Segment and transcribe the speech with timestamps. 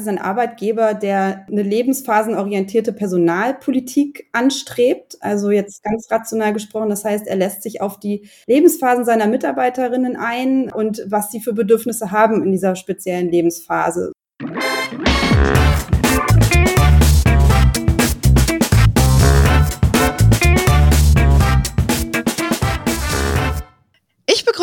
[0.00, 5.16] Ist ein Arbeitgeber, der eine lebensphasenorientierte Personalpolitik anstrebt.
[5.20, 6.88] Also jetzt ganz rational gesprochen.
[6.88, 11.52] Das heißt, er lässt sich auf die Lebensphasen seiner Mitarbeiterinnen ein und was sie für
[11.52, 14.12] Bedürfnisse haben in dieser speziellen Lebensphase.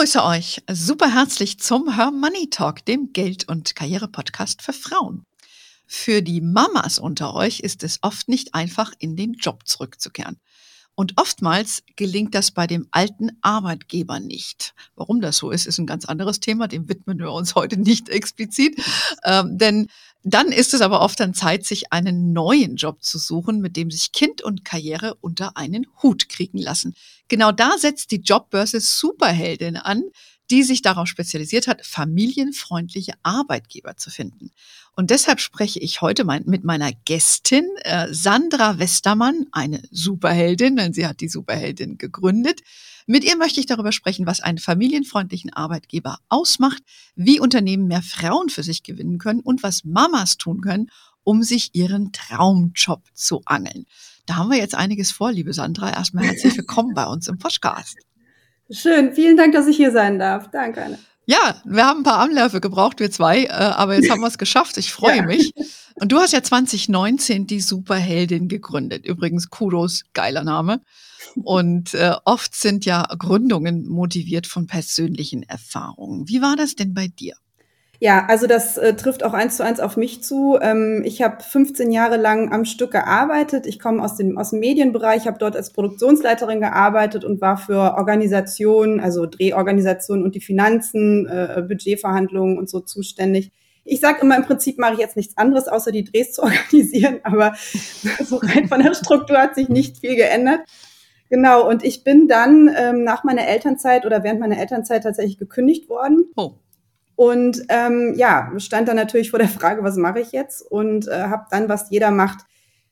[0.05, 5.25] Begrüße euch super herzlich zum Her Money Talk, dem Geld- und Karriere-Podcast für Frauen.
[5.87, 10.39] Für die Mamas unter euch ist es oft nicht einfach, in den Job zurückzukehren.
[10.93, 14.75] Und oftmals gelingt das bei dem alten Arbeitgeber nicht.
[14.95, 16.67] Warum das so ist, ist ein ganz anderes Thema.
[16.67, 18.79] Dem widmen wir uns heute nicht explizit.
[19.23, 19.87] Ähm, denn
[20.23, 23.89] dann ist es aber oft an Zeit, sich einen neuen Job zu suchen, mit dem
[23.89, 26.93] sich Kind und Karriere unter einen Hut kriegen lassen.
[27.27, 30.03] Genau da setzt die Jobbörse Superheldin an,
[30.51, 34.51] die sich darauf spezialisiert hat, familienfreundliche Arbeitgeber zu finden.
[34.95, 40.93] Und deshalb spreche ich heute mein, mit meiner Gästin äh, Sandra Westermann, eine Superheldin, denn
[40.93, 42.61] sie hat die Superheldin gegründet.
[43.07, 46.81] Mit ihr möchte ich darüber sprechen, was einen familienfreundlichen Arbeitgeber ausmacht,
[47.15, 50.89] wie Unternehmen mehr Frauen für sich gewinnen können und was Mamas tun können,
[51.23, 53.85] um sich ihren Traumjob zu angeln.
[54.25, 55.93] Da haben wir jetzt einiges vor, liebe Sandra.
[55.93, 57.97] Erstmal herzlich willkommen bei uns im Podcast.
[58.71, 60.49] Schön, vielen Dank, dass ich hier sein darf.
[60.49, 60.99] Danke, Anne.
[61.27, 64.37] Ja, wir haben ein paar Anläufe gebraucht, wir zwei, äh, aber jetzt haben wir es
[64.37, 64.77] geschafft.
[64.77, 65.23] Ich freue ja.
[65.23, 65.53] mich.
[65.95, 69.05] Und du hast ja 2019 die Superheldin gegründet.
[69.05, 70.81] Übrigens, Kudos, geiler Name.
[71.35, 76.27] Und äh, oft sind ja Gründungen motiviert von persönlichen Erfahrungen.
[76.27, 77.35] Wie war das denn bei dir?
[78.05, 80.59] Ja, also das äh, trifft auch eins zu eins auf mich zu.
[80.61, 83.65] Ähm, ich habe 15 Jahre lang am Stück gearbeitet.
[83.65, 87.95] Ich komme aus dem, aus dem Medienbereich, habe dort als Produktionsleiterin gearbeitet und war für
[87.97, 93.51] Organisationen, also Drehorganisationen und die Finanzen, äh, Budgetverhandlungen und so zuständig.
[93.85, 97.21] Ich sage immer, im Prinzip mache ich jetzt nichts anderes, außer die Drehs zu organisieren,
[97.23, 97.55] aber
[98.23, 100.59] so rein von der Struktur hat sich nicht viel geändert.
[101.31, 105.89] Genau, und ich bin dann ähm, nach meiner Elternzeit oder während meiner Elternzeit tatsächlich gekündigt
[105.89, 106.25] worden.
[106.35, 106.51] Oh.
[107.15, 110.61] Und ähm, ja, stand dann natürlich vor der Frage, was mache ich jetzt?
[110.61, 112.45] Und äh, habe dann, was jeder macht,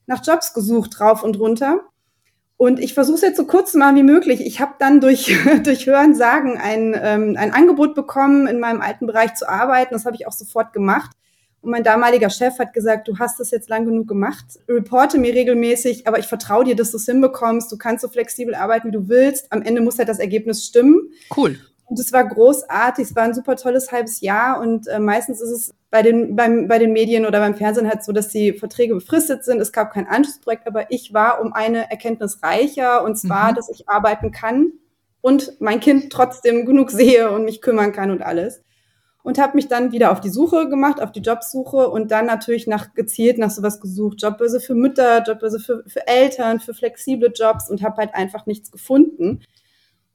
[0.05, 1.81] nach Jobs gesucht, drauf und runter.
[2.55, 4.39] Und ich versuche es jetzt so kurz zu machen wie möglich.
[4.45, 9.07] Ich habe dann durch, durch Hören, Sagen ein, ähm, ein Angebot bekommen, in meinem alten
[9.07, 9.93] Bereich zu arbeiten.
[9.93, 11.11] Das habe ich auch sofort gemacht.
[11.63, 15.33] Und mein damaliger Chef hat gesagt, du hast das jetzt lang genug gemacht, reporte mir
[15.33, 17.71] regelmäßig, aber ich vertraue dir, dass du es hinbekommst.
[17.71, 19.49] Du kannst so flexibel arbeiten, wie du willst.
[19.49, 21.13] Am Ende muss halt das Ergebnis stimmen.
[21.35, 21.57] Cool.
[21.93, 25.51] Und es war großartig, es war ein super tolles halbes Jahr und äh, meistens ist
[25.51, 28.95] es bei den, beim, bei den Medien oder beim Fernsehen halt so, dass die Verträge
[28.95, 29.61] befristet sind.
[29.61, 33.55] Es gab kein Anschlussprojekt, aber ich war um eine Erkenntnis reicher und zwar, mhm.
[33.57, 34.71] dass ich arbeiten kann
[35.21, 38.63] und mein Kind trotzdem genug sehe und mich kümmern kann und alles.
[39.21, 42.65] Und habe mich dann wieder auf die Suche gemacht, auf die Jobsuche und dann natürlich
[42.65, 44.19] nach gezielt nach sowas gesucht.
[44.19, 48.71] Jobbörse für Mütter, Jobbörse für, für Eltern, für flexible Jobs und habe halt einfach nichts
[48.71, 49.41] gefunden.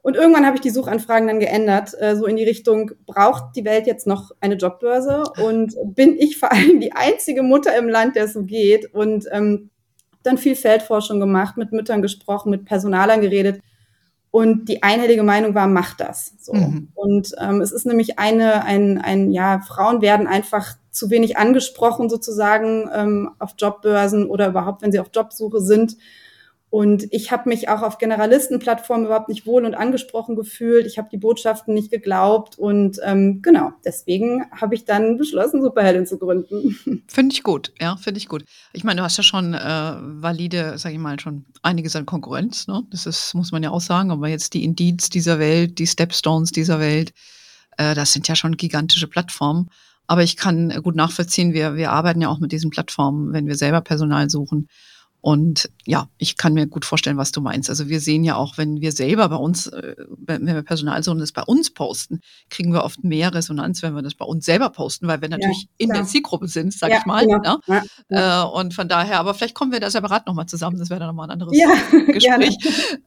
[0.01, 3.65] Und irgendwann habe ich die Suchanfragen dann geändert, äh, so in die Richtung, braucht die
[3.65, 5.23] Welt jetzt noch eine Jobbörse?
[5.43, 8.93] Und bin ich vor allem die einzige Mutter im Land, der es so geht?
[8.93, 9.69] Und ähm,
[10.23, 13.61] dann viel Feldforschung gemacht, mit Müttern gesprochen, mit Personalern geredet.
[14.31, 16.33] Und die einhellige Meinung war, mach das.
[16.39, 16.53] So.
[16.53, 16.89] Mhm.
[16.93, 22.09] Und ähm, es ist nämlich eine, ein, ein, ja, Frauen werden einfach zu wenig angesprochen
[22.09, 25.97] sozusagen ähm, auf Jobbörsen oder überhaupt, wenn sie auf Jobsuche sind.
[26.71, 30.85] Und ich habe mich auch auf Generalistenplattformen überhaupt nicht wohl und angesprochen gefühlt.
[30.85, 32.59] Ich habe die Botschaften nicht geglaubt.
[32.59, 37.03] Und ähm, genau, deswegen habe ich dann beschlossen, Superheldin zu gründen.
[37.07, 38.45] Finde ich gut, ja, finde ich gut.
[38.71, 42.67] Ich meine, du hast ja schon äh, valide, sage ich mal, schon einiges an Konkurrenz.
[42.67, 42.83] Ne?
[42.91, 44.11] Das ist, muss man ja auch sagen.
[44.11, 47.13] Aber jetzt die Indeeds dieser Welt, die Stepstones dieser Welt,
[47.77, 49.69] äh, das sind ja schon gigantische Plattformen.
[50.05, 53.55] Aber ich kann gut nachvollziehen, wir, wir arbeiten ja auch mit diesen Plattformen, wenn wir
[53.55, 54.67] selber Personal suchen.
[55.21, 57.69] Und ja, ich kann mir gut vorstellen, was du meinst.
[57.69, 61.33] Also wir sehen ja auch, wenn wir selber bei uns, äh, wenn wir Personalsohn das
[61.33, 65.07] bei uns posten, kriegen wir oft mehr Resonanz, wenn wir das bei uns selber posten,
[65.07, 67.25] weil wir natürlich ja, in der Zielgruppe sind, sag ja, ich mal.
[67.27, 67.57] Genau.
[67.67, 67.83] Ne?
[68.09, 71.09] Ja, und von daher, aber vielleicht kommen wir da separat nochmal zusammen, das wäre dann
[71.09, 71.57] nochmal ein anderes
[72.07, 72.55] Gespräch.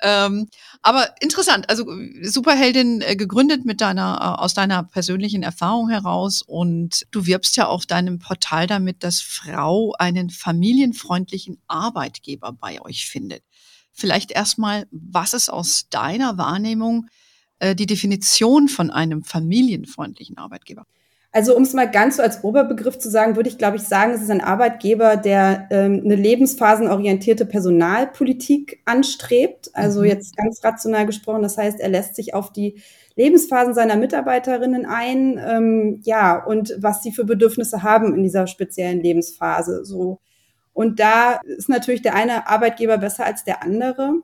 [0.03, 0.49] Ähm,
[0.83, 1.87] aber interessant, also
[2.23, 7.69] Superheldin äh, gegründet mit deiner, äh, aus deiner persönlichen Erfahrung heraus und du wirbst ja
[7.69, 13.43] auf deinem Portal damit, dass Frau einen familienfreundlichen Arbeit Arbeitgeber bei euch findet.
[13.93, 17.07] Vielleicht erstmal, was ist aus deiner Wahrnehmung
[17.59, 20.87] äh, die Definition von einem familienfreundlichen Arbeitgeber?
[21.35, 24.13] Also um es mal ganz so als Oberbegriff zu sagen, würde ich, glaube ich, sagen,
[24.13, 29.71] es ist ein Arbeitgeber, der ähm, eine lebensphasenorientierte Personalpolitik anstrebt.
[29.73, 30.07] Also mhm.
[30.07, 32.83] jetzt ganz rational gesprochen, das heißt, er lässt sich auf die
[33.17, 39.03] Lebensphasen seiner Mitarbeiterinnen ein, ähm, ja, und was sie für Bedürfnisse haben in dieser speziellen
[39.03, 39.85] Lebensphase.
[39.85, 40.21] So.
[40.73, 44.15] Und da ist natürlich der eine Arbeitgeber besser als der andere.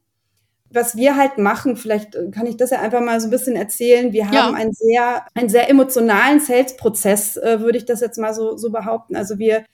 [0.70, 4.12] Was wir halt machen, vielleicht kann ich das ja einfach mal so ein bisschen erzählen.
[4.12, 4.52] Wir haben ja.
[4.52, 9.16] einen sehr, einen sehr emotionalen Sales-Prozess, äh, würde ich das jetzt mal so, so behaupten.
[9.16, 9.64] Also wir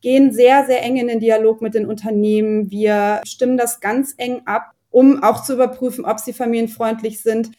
[0.00, 2.70] gehen sehr, sehr eng in den Dialog mit den Unternehmen.
[2.70, 7.50] Wir stimmen das ganz eng ab, um auch zu überprüfen, ob sie familienfreundlich sind.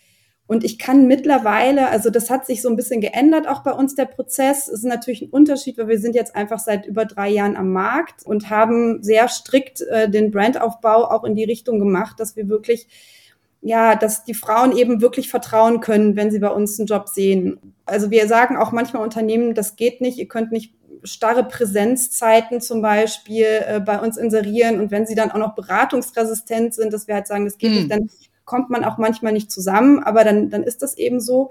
[0.47, 3.95] Und ich kann mittlerweile, also das hat sich so ein bisschen geändert, auch bei uns
[3.95, 4.67] der Prozess.
[4.67, 7.71] Es ist natürlich ein Unterschied, weil wir sind jetzt einfach seit über drei Jahren am
[7.71, 12.47] Markt und haben sehr strikt äh, den Brandaufbau auch in die Richtung gemacht, dass wir
[12.47, 12.87] wirklich,
[13.61, 17.73] ja, dass die Frauen eben wirklich vertrauen können, wenn sie bei uns einen Job sehen.
[17.87, 22.83] Also wir sagen auch manchmal Unternehmen, das geht nicht, ihr könnt nicht starre Präsenzzeiten zum
[22.83, 27.15] Beispiel äh, bei uns inserieren und wenn sie dann auch noch beratungsresistent sind, dass wir
[27.15, 27.77] halt sagen, das geht hm.
[27.77, 28.09] nicht, dann
[28.45, 31.49] kommt man auch manchmal nicht zusammen, aber dann, dann ist das eben so.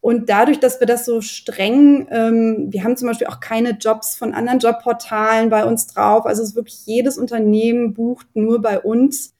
[0.00, 4.16] Und dadurch, dass wir das so streng, ähm, wir haben zum Beispiel auch keine Jobs
[4.16, 6.24] von anderen Jobportalen bei uns drauf.
[6.24, 9.34] Also es ist wirklich jedes Unternehmen bucht nur bei uns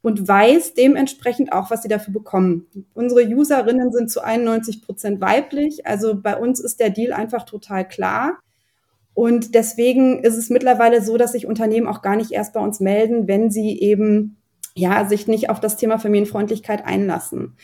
[0.00, 2.66] und weiß dementsprechend auch, was sie dafür bekommen.
[2.94, 5.86] Unsere Userinnen sind zu 91 Prozent weiblich.
[5.86, 8.38] Also bei uns ist der Deal einfach total klar.
[9.12, 12.80] Und deswegen ist es mittlerweile so, dass sich Unternehmen auch gar nicht erst bei uns
[12.80, 14.36] melden, wenn sie eben
[14.76, 17.56] ja, sich nicht auf das Thema Familienfreundlichkeit einlassen.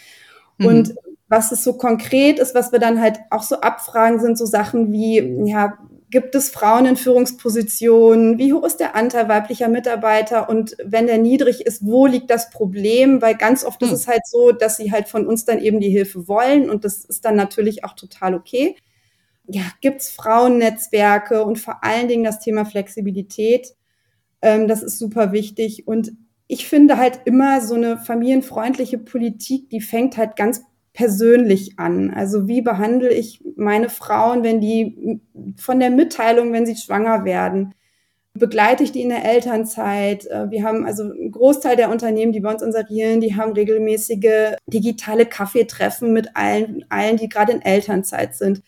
[0.58, 0.66] Mhm.
[0.66, 0.94] Und
[1.28, 4.92] was es so konkret ist, was wir dann halt auch so abfragen, sind so Sachen
[4.92, 5.78] wie, ja,
[6.10, 8.38] gibt es Frauen in Führungspositionen?
[8.38, 10.48] Wie hoch ist der Anteil weiblicher Mitarbeiter?
[10.48, 13.22] Und wenn der niedrig ist, wo liegt das Problem?
[13.22, 13.88] Weil ganz oft mhm.
[13.88, 16.84] ist es halt so, dass sie halt von uns dann eben die Hilfe wollen und
[16.84, 18.76] das ist dann natürlich auch total okay.
[19.46, 23.74] Ja, gibt es Frauennetzwerke und vor allen Dingen das Thema Flexibilität.
[24.40, 25.86] Ähm, das ist super wichtig.
[25.88, 26.12] Und
[26.52, 30.62] ich finde halt immer so eine familienfreundliche Politik, die fängt halt ganz
[30.92, 32.10] persönlich an.
[32.10, 35.22] Also wie behandle ich meine Frauen, wenn die
[35.56, 37.74] von der Mitteilung, wenn sie schwanger werden,
[38.34, 40.26] begleite ich die in der Elternzeit.
[40.26, 44.56] Äh, wir haben also einen Großteil der Unternehmen, die bei uns inserieren, die haben regelmäßige
[44.66, 48.62] digitale Kaffeetreffen mit allen, allen, die gerade in Elternzeit sind.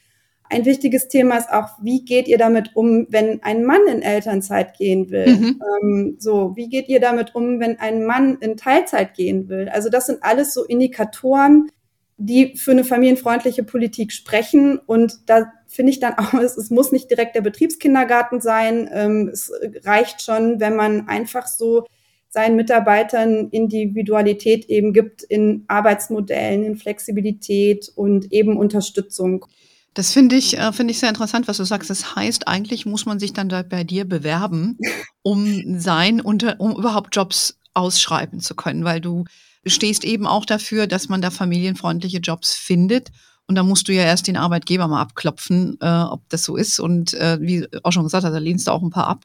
[0.54, 4.78] Ein wichtiges Thema ist auch, wie geht ihr damit um, wenn ein Mann in Elternzeit
[4.78, 5.26] gehen will?
[5.26, 5.62] Mhm.
[5.82, 9.68] Ähm, so, wie geht ihr damit um, wenn ein Mann in Teilzeit gehen will?
[9.68, 11.72] Also das sind alles so Indikatoren,
[12.18, 14.78] die für eine familienfreundliche Politik sprechen.
[14.78, 18.88] Und da finde ich dann auch, es, es, muss nicht direkt der Betriebskindergarten sein.
[18.92, 19.50] Ähm, es
[19.82, 21.84] reicht schon, wenn man einfach so
[22.28, 29.46] seinen Mitarbeitern Individualität eben gibt in Arbeitsmodellen, in Flexibilität und eben Unterstützung.
[29.94, 31.88] Das finde ich, äh, ich sehr interessant, was du sagst.
[31.88, 34.76] Das heißt, eigentlich muss man sich dann da bei dir bewerben,
[35.22, 39.24] um sein, unter, um überhaupt Jobs ausschreiben zu können, weil du
[39.66, 43.10] stehst eben auch dafür, dass man da familienfreundliche Jobs findet.
[43.46, 46.80] Und da musst du ja erst den Arbeitgeber mal abklopfen, äh, ob das so ist.
[46.80, 49.24] Und äh, wie auch schon gesagt, da lehnst du auch ein paar ab.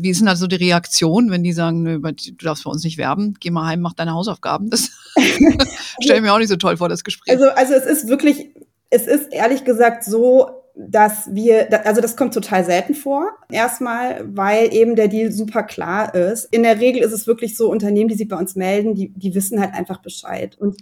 [0.00, 2.98] Wie ist denn also die Reaktion, wenn die sagen, nö, du darfst bei uns nicht
[2.98, 4.68] werben, geh mal heim, mach deine Hausaufgaben?
[4.68, 4.90] Das
[6.02, 7.32] stelle ich mir auch nicht so toll vor, das Gespräch.
[7.32, 8.48] Also, also es ist wirklich
[8.94, 13.28] es ist ehrlich gesagt so, dass wir, also das kommt total selten vor.
[13.50, 16.46] Erstmal, weil eben der Deal super klar ist.
[16.52, 19.34] In der Regel ist es wirklich so, Unternehmen, die sich bei uns melden, die, die
[19.34, 20.56] wissen halt einfach Bescheid.
[20.58, 20.76] Und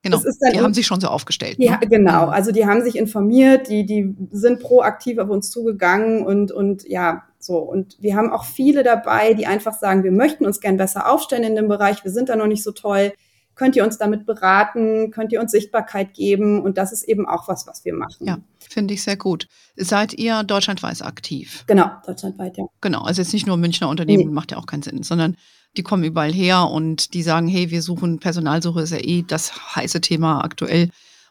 [0.00, 0.20] Genau,
[0.52, 1.56] die haben sich schon so aufgestellt.
[1.58, 1.88] Ja, ne?
[1.88, 2.26] genau.
[2.26, 2.32] Mhm.
[2.32, 7.24] Also die haben sich informiert, die, die sind proaktiv auf uns zugegangen und, und ja,
[7.40, 7.58] so.
[7.58, 11.42] Und wir haben auch viele dabei, die einfach sagen, wir möchten uns gern besser aufstellen
[11.42, 13.12] in dem Bereich, wir sind da noch nicht so toll
[13.58, 17.48] könnt ihr uns damit beraten, könnt ihr uns Sichtbarkeit geben und das ist eben auch
[17.48, 18.26] was, was wir machen.
[18.26, 19.48] Ja, finde ich sehr gut.
[19.76, 21.64] Seid ihr deutschlandweit aktiv?
[21.66, 22.64] Genau, deutschlandweit, ja.
[22.80, 24.32] Genau, also jetzt nicht nur Münchner Unternehmen, nee.
[24.32, 25.36] macht ja auch keinen Sinn, sondern
[25.76, 29.74] die kommen überall her und die sagen, hey, wir suchen Personalsuche, ist ja eh das
[29.74, 30.90] heiße Thema aktuell.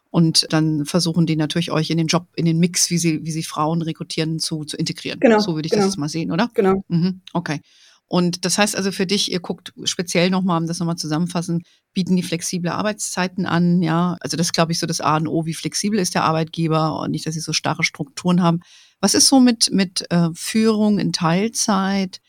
[0.09, 3.31] Und dann versuchen die natürlich euch in den Job, in den Mix, wie sie, wie
[3.31, 5.19] sie Frauen rekrutieren, zu, zu integrieren.
[5.19, 5.39] Genau.
[5.39, 5.83] So würde ich genau.
[5.83, 6.49] das jetzt mal sehen, oder?
[6.53, 6.83] Genau.
[6.87, 7.61] Mhm, okay.
[8.09, 12.15] Und das heißt also für dich, ihr guckt speziell nochmal, um das nochmal zusammenfassen, bieten
[12.15, 14.15] die flexible Arbeitszeiten an, ja.
[14.21, 16.99] Also das ist, glaube ich, so das A und O, wie flexibel ist der Arbeitgeber
[16.99, 18.61] und nicht, dass sie so starre Strukturen haben.
[19.01, 22.21] Was ist so mit, mit äh, Führung in Teilzeit,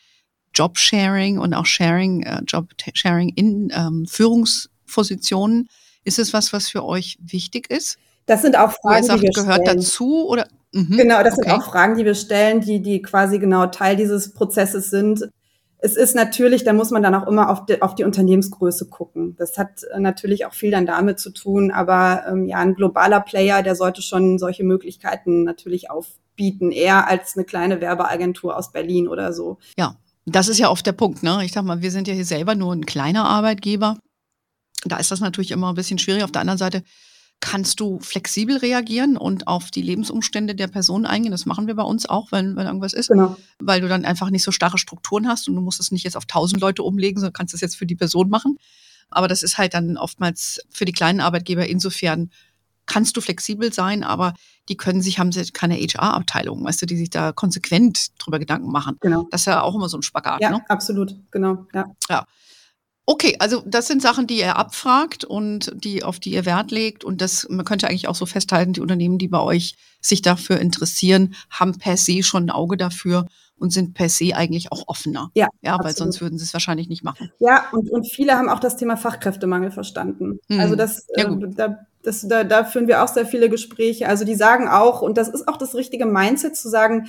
[0.53, 5.69] Jobsharing und auch Sharing, äh, Jobsharing in ähm, Führungspositionen?
[6.03, 7.99] Ist es was, was für euch wichtig ist?
[8.27, 9.77] Das sind auch Fragen, sagt, die wir gehört stellen.
[9.79, 10.49] dazu oder?
[10.73, 11.51] Mhm, genau, das okay.
[11.51, 15.29] sind auch Fragen, die wir stellen, die, die quasi genau Teil dieses Prozesses sind
[15.81, 19.37] es ist natürlich, da muss man dann auch immer auf die, auf die Unternehmensgröße gucken.
[19.37, 23.21] Das hat äh, natürlich auch viel dann damit zu tun, aber ähm, ja, ein globaler
[23.21, 29.07] Player, der sollte schon solche Möglichkeiten natürlich aufbieten, eher als eine kleine Werbeagentur aus Berlin
[29.07, 29.59] oder so.
[29.77, 31.23] Ja, das ist ja oft der Punkt.
[31.23, 31.45] Ne?
[31.45, 33.99] Ich sag mal, wir sind ja hier selber nur ein kleiner Arbeitgeber.
[34.85, 36.25] Da ist das natürlich immer ein bisschen schwierig.
[36.25, 36.83] Auf der anderen Seite
[37.41, 41.31] Kannst du flexibel reagieren und auf die Lebensumstände der Person eingehen?
[41.31, 43.09] Das machen wir bei uns auch, wenn, wenn irgendwas ist.
[43.09, 43.37] Genau.
[43.61, 46.17] Weil du dann einfach nicht so starre Strukturen hast und du musst es nicht jetzt
[46.17, 48.59] auf tausend Leute umlegen, sondern kannst es jetzt für die Person machen.
[49.11, 52.31] Aber das ist halt dann oftmals für die kleinen Arbeitgeber insofern
[52.89, 54.35] kannst du flexibel sein, aber
[54.69, 58.73] die können sich, haben sie keine HR-Abteilung, weißt du, die sich da konsequent drüber Gedanken
[58.73, 58.97] machen.
[59.01, 59.29] Genau.
[59.31, 60.41] Das ist ja auch immer so ein Spagat.
[60.41, 60.65] Ja, ne?
[60.69, 61.67] absolut, genau.
[61.73, 61.85] Ja.
[62.09, 62.27] ja.
[63.11, 67.05] Okay, also das sind Sachen, die ihr abfragt und die, auf die ihr Wert legt.
[67.05, 70.61] Und das, man könnte eigentlich auch so festhalten, die Unternehmen, die bei euch sich dafür
[70.61, 73.25] interessieren, haben per se schon ein Auge dafür
[73.57, 75.31] und sind per se eigentlich auch offener.
[75.33, 77.33] Ja, ja weil sonst würden sie es wahrscheinlich nicht machen.
[77.39, 80.39] Ja, und, und viele haben auch das Thema Fachkräftemangel verstanden.
[80.51, 80.61] Hm.
[80.61, 84.07] Also das, ja, äh, da, das, da, da führen wir auch sehr viele Gespräche.
[84.07, 87.09] Also die sagen auch, und das ist auch das richtige Mindset zu sagen,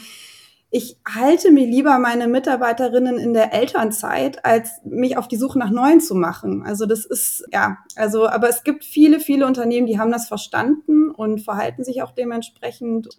[0.71, 5.71] ich halte mir lieber meine Mitarbeiterinnen in der Elternzeit, als mich auf die Suche nach
[5.71, 6.63] neuen zu machen.
[6.63, 11.09] Also das ist, ja, also, aber es gibt viele, viele Unternehmen, die haben das verstanden
[11.09, 13.09] und verhalten sich auch dementsprechend.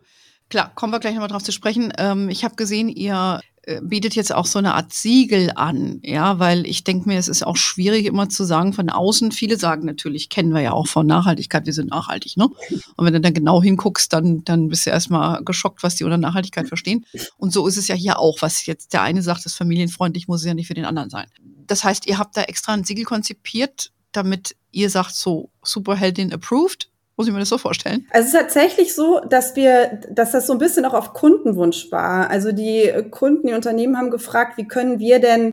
[0.48, 1.92] Klar, kommen wir gleich nochmal drauf zu sprechen.
[1.98, 3.40] Ähm, ich habe gesehen, ihr
[3.82, 7.46] bietet jetzt auch so eine Art Siegel an, ja, weil ich denke mir, es ist
[7.46, 9.32] auch schwierig immer zu sagen von außen.
[9.32, 12.48] Viele sagen natürlich, kennen wir ja auch von Nachhaltigkeit, wir sind nachhaltig, ne?
[12.96, 16.16] Und wenn du dann genau hinguckst, dann, dann bist du erstmal geschockt, was die unter
[16.16, 17.04] Nachhaltigkeit verstehen.
[17.36, 20.40] Und so ist es ja hier auch, was jetzt der eine sagt, ist familienfreundlich, muss
[20.40, 21.26] es ja nicht für den anderen sein.
[21.66, 26.89] Das heißt, ihr habt da extra ein Siegel konzipiert, damit ihr sagt, so Superheldin approved
[27.20, 28.06] muss ich mir das so vorstellen?
[28.12, 31.92] Also es ist tatsächlich so, dass wir, dass das so ein bisschen auch auf Kundenwunsch
[31.92, 32.30] war.
[32.30, 35.52] Also die Kunden, die Unternehmen haben gefragt, wie können wir denn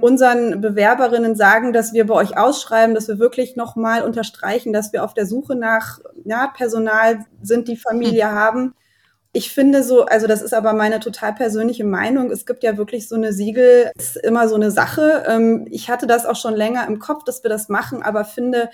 [0.00, 5.04] unseren Bewerberinnen sagen, dass wir bei euch ausschreiben, dass wir wirklich nochmal unterstreichen, dass wir
[5.04, 8.34] auf der Suche nach ja, Personal sind, die Familie hm.
[8.34, 8.74] haben.
[9.34, 12.30] Ich finde so, also das ist aber meine total persönliche Meinung.
[12.30, 15.24] Es gibt ja wirklich so eine Siegel, ist immer so eine Sache.
[15.26, 18.70] Ähm, ich hatte das auch schon länger im Kopf, dass wir das machen, aber finde,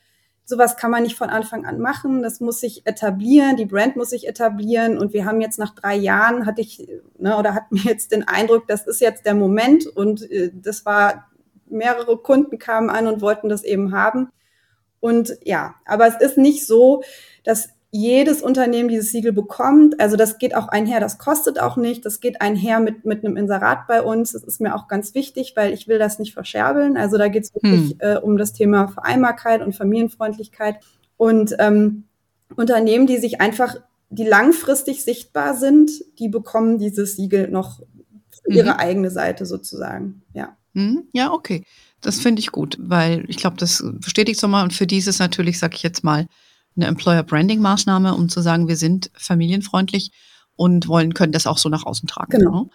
[0.49, 2.23] sowas kann man nicht von Anfang an machen.
[2.23, 4.97] Das muss sich etablieren, die Brand muss sich etablieren.
[4.97, 6.89] Und wir haben jetzt nach drei Jahren, hatte ich,
[7.19, 9.87] ne, oder hatten wir jetzt den Eindruck, das ist jetzt der Moment.
[9.87, 11.29] Und äh, das war,
[11.67, 14.31] mehrere Kunden kamen an und wollten das eben haben.
[15.01, 17.03] Und ja, aber es ist nicht so,
[17.45, 19.99] dass jedes Unternehmen dieses Siegel bekommt.
[19.99, 22.05] Also das geht auch einher, das kostet auch nicht.
[22.05, 24.33] Das geht einher mit, mit einem Inserat bei uns.
[24.33, 26.99] Das ist mir auch ganz wichtig, weil ich will das nicht verscherbeln.
[26.99, 27.97] Also da geht es wirklich hm.
[28.01, 30.77] äh, um das Thema Vereinbarkeit und Familienfreundlichkeit.
[31.17, 32.05] Und ähm,
[32.57, 33.77] Unternehmen, die sich einfach,
[34.11, 37.81] die langfristig sichtbar sind, die bekommen dieses Siegel noch
[38.43, 38.79] für ihre mhm.
[38.79, 40.23] eigene Seite sozusagen.
[40.33, 40.57] Ja.
[40.75, 41.05] Mhm.
[41.13, 41.65] Ja, okay.
[42.01, 44.63] Das finde ich gut, weil ich glaube, das bestätigt so mal.
[44.63, 46.27] Und für dieses natürlich, sage ich jetzt mal,
[46.79, 50.13] eine Employer Branding Maßnahme, um zu sagen, wir sind familienfreundlich
[50.57, 52.39] und wollen, können das auch so nach außen tragen.
[52.39, 52.63] Genau.
[52.63, 52.71] Ne?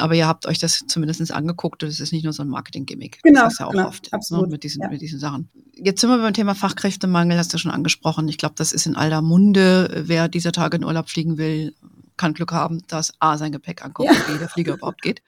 [0.00, 3.20] Aber ihr habt euch das zumindest angeguckt und es ist nicht nur so ein Marketing-Gimmick.
[3.22, 3.42] Genau.
[3.42, 4.88] Das ist ja auch genau, oft ne, absolut, ne, mit, diesen, ja.
[4.88, 5.48] mit diesen Sachen.
[5.74, 8.28] Jetzt sind wir beim Thema Fachkräftemangel, hast du schon angesprochen.
[8.28, 10.04] Ich glaube, das ist in aller Munde.
[10.06, 11.74] Wer dieser Tage in Urlaub fliegen will,
[12.18, 14.34] kann Glück haben, dass A sein Gepäck anguckt, ja.
[14.34, 15.22] wie der Flieger überhaupt geht.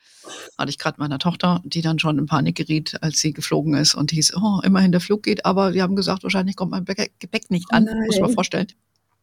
[0.59, 3.95] Hatte ich gerade meiner Tochter, die dann schon in Panik geriet, als sie geflogen ist
[3.95, 7.51] und hieß, oh, immerhin der Flug geht, aber wir haben gesagt, wahrscheinlich kommt mein Gepäck
[7.51, 8.67] nicht an, oh muss man vorstellen.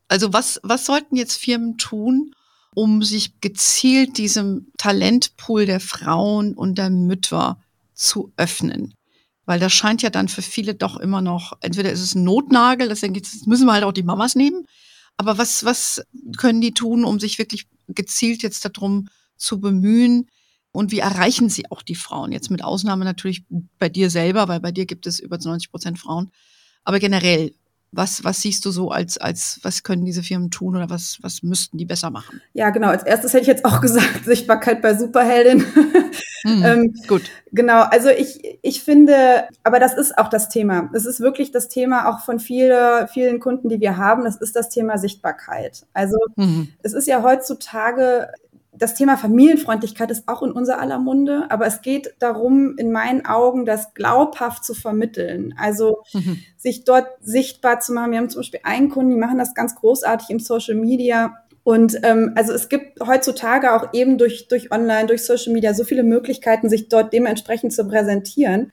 [0.08, 2.34] Also was, was sollten jetzt Firmen tun,
[2.74, 7.60] um sich gezielt diesem Talentpool der Frauen und der Mütter
[7.94, 8.94] zu öffnen?
[9.46, 12.90] Weil das scheint ja dann für viele doch immer noch, entweder ist es ein Notnagel,
[12.90, 14.66] das müssen wir halt auch die Mamas nehmen,
[15.18, 16.04] aber was, was
[16.38, 20.30] können die tun, um sich wirklich gezielt jetzt darum zu bemühen?
[20.72, 22.32] Und wie erreichen sie auch die Frauen?
[22.32, 23.44] Jetzt mit Ausnahme natürlich
[23.80, 26.32] bei dir selber, weil bei dir gibt es über 90 Prozent Frauen.
[26.84, 27.52] Aber generell,
[27.92, 31.42] was, was siehst du so als, als, was können diese Firmen tun oder was, was
[31.42, 32.42] müssten die besser machen?
[32.54, 32.90] Ja, genau.
[32.90, 35.66] Als erstes hätte ich jetzt auch gesagt, Sichtbarkeit bei Superheldin.
[36.44, 37.24] Mhm, ähm, gut.
[37.52, 37.82] Genau.
[37.84, 40.90] Also ich, ich finde, aber das ist auch das Thema.
[40.94, 44.24] Es ist wirklich das Thema auch von viele, vielen Kunden, die wir haben.
[44.24, 45.86] Das ist das Thema Sichtbarkeit.
[45.94, 46.70] Also mhm.
[46.84, 48.30] es ist ja heutzutage
[48.78, 53.26] das Thema Familienfreundlichkeit ist auch in unser aller Munde, aber es geht darum, in meinen
[53.26, 55.54] Augen, das glaubhaft zu vermitteln.
[55.58, 56.40] Also mhm.
[56.58, 58.12] sich dort sichtbar zu machen.
[58.12, 61.38] Wir haben zum Beispiel einen Kunden, die machen das ganz großartig im Social Media.
[61.68, 65.84] Und ähm, also es gibt heutzutage auch eben durch, durch Online, durch Social Media so
[65.84, 68.72] viele Möglichkeiten, sich dort dementsprechend zu präsentieren.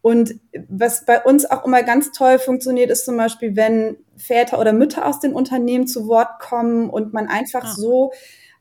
[0.00, 0.36] Und
[0.66, 5.06] was bei uns auch immer ganz toll funktioniert, ist zum Beispiel, wenn Väter oder Mütter
[5.06, 7.74] aus den Unternehmen zu Wort kommen und man einfach ah.
[7.76, 8.12] so,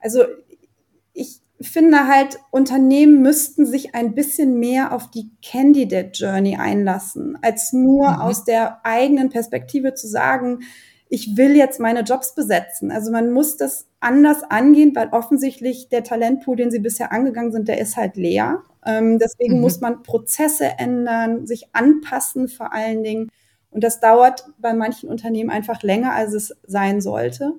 [0.02, 0.26] also
[1.14, 7.72] ich finde halt, Unternehmen müssten sich ein bisschen mehr auf die Candidate Journey einlassen, als
[7.72, 8.20] nur mhm.
[8.20, 10.60] aus der eigenen Perspektive zu sagen,
[11.14, 12.90] ich will jetzt meine Jobs besetzen.
[12.90, 17.68] Also man muss das anders angehen, weil offensichtlich der Talentpool, den sie bisher angegangen sind,
[17.68, 18.64] der ist halt leer.
[18.86, 19.62] Ähm, deswegen mhm.
[19.62, 23.30] muss man Prozesse ändern, sich anpassen vor allen Dingen
[23.72, 27.56] Und das dauert bei manchen Unternehmen einfach länger, als es sein sollte.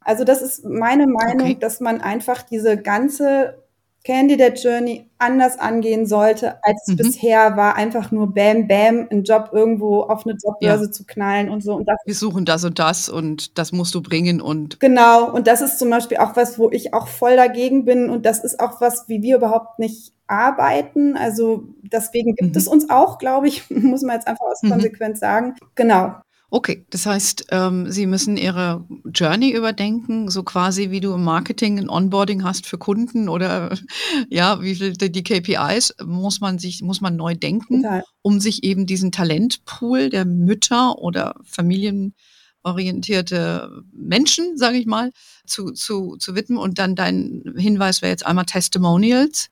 [0.00, 1.58] Also das ist meine Meinung, okay.
[1.60, 3.61] dass man einfach diese ganze
[4.04, 6.96] Candidate Journey anders angehen sollte, als es mhm.
[6.96, 10.90] bisher war, einfach nur Bam, Bam, einen Job irgendwo auf eine Jobbörse ja.
[10.90, 11.76] zu knallen und so.
[11.76, 14.80] Und das Wir suchen das und das und das musst du bringen und.
[14.80, 15.30] Genau.
[15.30, 18.10] Und das ist zum Beispiel auch was, wo ich auch voll dagegen bin.
[18.10, 21.16] Und das ist auch was, wie wir überhaupt nicht arbeiten.
[21.16, 22.58] Also deswegen gibt mhm.
[22.58, 24.70] es uns auch, glaube ich, muss man jetzt einfach aus mhm.
[24.70, 25.54] Konsequenz sagen.
[25.76, 26.14] Genau.
[26.54, 31.78] Okay, das heißt, ähm, Sie müssen Ihre Journey überdenken, so quasi wie du im Marketing
[31.78, 33.74] ein Onboarding hast für Kunden oder
[34.28, 38.04] ja, wie viel die KPIs muss man sich muss man neu denken, Total.
[38.20, 45.10] um sich eben diesen Talentpool der Mütter oder familienorientierte Menschen, sage ich mal,
[45.46, 46.58] zu, zu, zu widmen.
[46.58, 49.48] Und dann dein Hinweis wäre jetzt einmal Testimonials.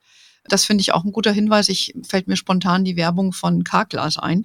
[0.48, 1.70] Das finde ich auch ein guter Hinweis.
[1.70, 4.44] Ich fällt mir spontan die Werbung von Carglass ein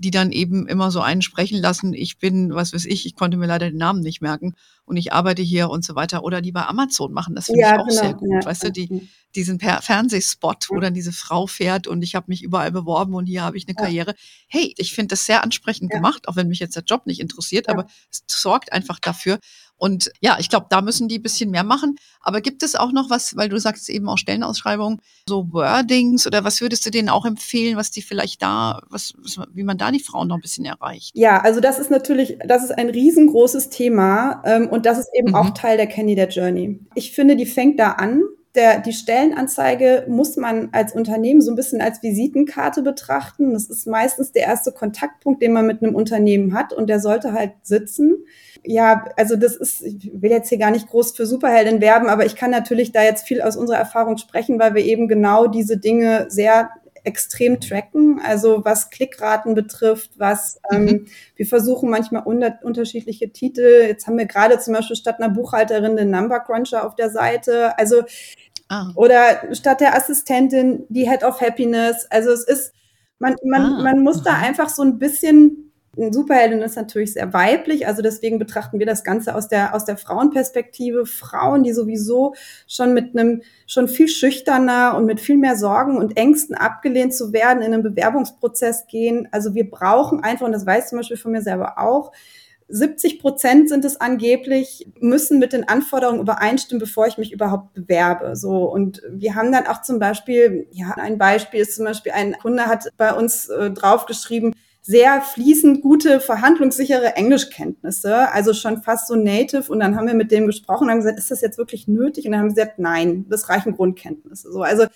[0.00, 3.36] die dann eben immer so einen sprechen lassen, ich bin, was weiß ich, ich konnte
[3.36, 6.24] mir leider den Namen nicht merken und ich arbeite hier und so weiter.
[6.24, 8.42] Oder die bei Amazon machen, das finde ja, ich auch genau, sehr gut.
[8.42, 12.26] Ja, weißt du, die, diesen per Fernsehspot, wo dann diese Frau fährt und ich habe
[12.28, 14.14] mich überall beworben und hier habe ich eine Karriere.
[14.46, 17.68] Hey, ich finde das sehr ansprechend gemacht, auch wenn mich jetzt der Job nicht interessiert,
[17.68, 19.38] aber es sorgt einfach dafür,
[19.78, 21.96] und ja, ich glaube, da müssen die ein bisschen mehr machen.
[22.20, 26.44] Aber gibt es auch noch was, weil du sagst eben auch Stellenausschreibungen, so Wordings oder
[26.44, 29.14] was würdest du denen auch empfehlen, was die vielleicht da, was,
[29.54, 31.12] wie man da die Frauen noch ein bisschen erreicht?
[31.14, 35.30] Ja, also das ist natürlich, das ist ein riesengroßes Thema ähm, und das ist eben
[35.30, 35.36] mhm.
[35.36, 36.80] auch Teil der Candidate Journey.
[36.94, 38.22] Ich finde, die fängt da an.
[38.54, 43.52] Der, die Stellenanzeige muss man als Unternehmen so ein bisschen als Visitenkarte betrachten.
[43.52, 47.32] Das ist meistens der erste Kontaktpunkt, den man mit einem Unternehmen hat und der sollte
[47.32, 48.24] halt sitzen
[48.64, 52.26] ja, also das ist, ich will jetzt hier gar nicht groß für Superheldin werben, aber
[52.26, 55.78] ich kann natürlich da jetzt viel aus unserer Erfahrung sprechen, weil wir eben genau diese
[55.78, 56.70] Dinge sehr
[57.08, 60.88] extrem tracken, also was Klickraten betrifft, was ähm, mhm.
[60.88, 63.86] ähm, wir versuchen manchmal unter, unterschiedliche Titel.
[63.86, 67.76] Jetzt haben wir gerade zum Beispiel statt einer Buchhalterin den Number Cruncher auf der Seite,
[67.78, 68.02] also
[68.68, 68.90] ah.
[68.94, 72.06] oder statt der Assistentin die Head of Happiness.
[72.10, 72.72] Also es ist,
[73.18, 73.82] man, man, ah.
[73.82, 78.38] man muss da einfach so ein bisschen ein Superheldin ist natürlich sehr weiblich, also deswegen
[78.38, 81.06] betrachten wir das Ganze aus der, aus der Frauenperspektive.
[81.06, 82.34] Frauen, die sowieso
[82.66, 87.32] schon mit einem, schon viel schüchterner und mit viel mehr Sorgen und Ängsten abgelehnt zu
[87.32, 89.28] werden in einen Bewerbungsprozess gehen.
[89.32, 92.12] Also wir brauchen einfach, und das weiß zum Beispiel von mir selber auch,
[92.70, 98.36] 70 Prozent sind es angeblich, müssen mit den Anforderungen übereinstimmen, bevor ich mich überhaupt bewerbe.
[98.36, 102.34] So und wir haben dann auch zum Beispiel, ja, ein Beispiel ist zum Beispiel ein
[102.34, 104.54] Kunde hat bei uns äh, draufgeschrieben,
[104.88, 109.70] sehr fließend gute, verhandlungssichere Englischkenntnisse, also schon fast so native.
[109.70, 112.24] Und dann haben wir mit dem gesprochen und haben gesagt, ist das jetzt wirklich nötig?
[112.24, 114.50] Und dann haben sie gesagt, nein, das reichen Grundkenntnisse.
[114.50, 114.86] So, also,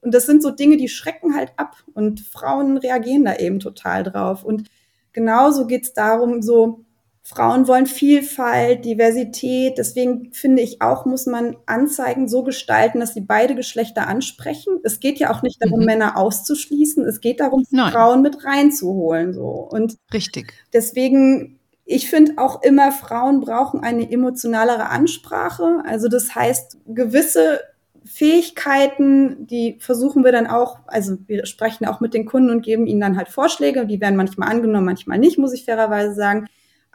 [0.00, 4.02] und das sind so Dinge, die schrecken halt ab und Frauen reagieren da eben total
[4.02, 4.42] drauf.
[4.42, 4.68] Und
[5.12, 6.84] genauso geht's darum, so
[7.26, 9.78] Frauen wollen Vielfalt, Diversität.
[9.78, 14.78] Deswegen finde ich auch, muss man Anzeigen so gestalten, dass sie beide Geschlechter ansprechen.
[14.84, 15.86] Es geht ja auch nicht darum, mhm.
[15.86, 17.04] Männer auszuschließen.
[17.04, 17.92] Es geht darum, Nein.
[17.92, 19.42] Frauen mit reinzuholen, so.
[19.48, 20.52] Und richtig.
[20.72, 25.82] Deswegen, ich finde auch immer, Frauen brauchen eine emotionalere Ansprache.
[25.84, 27.58] Also das heißt, gewisse
[28.04, 32.86] Fähigkeiten, die versuchen wir dann auch, also wir sprechen auch mit den Kunden und geben
[32.86, 33.84] ihnen dann halt Vorschläge.
[33.84, 36.46] Die werden manchmal angenommen, manchmal nicht, muss ich fairerweise sagen.